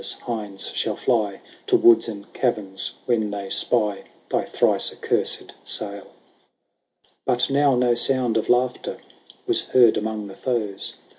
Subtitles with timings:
[0.01, 4.91] No more Campania's hinds shall fly To woods and caverns when they spy Thy thrice
[4.91, 6.09] accursed sail." XLI.
[7.23, 8.97] But now no sound of laughter
[9.45, 10.93] Was heard among the foes.
[10.95, 10.97] HORATIUS.